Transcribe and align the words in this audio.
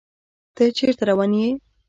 ته 0.55 0.63
چيرته 0.77 1.03
روان 1.09 1.31
يې 1.41 1.49